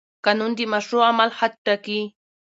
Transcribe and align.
قانون 0.25 0.51
د 0.55 0.59
مشروع 0.73 1.03
عمل 1.09 1.29
حد 1.37 1.53
ټاکي. 1.65 2.01